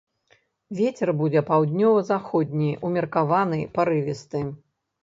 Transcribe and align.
Вецер 0.79 1.11
будзе 1.19 1.43
паўднёва-заходні, 1.51 2.71
умеркаваны, 2.91 3.65
парывісты. 3.79 4.45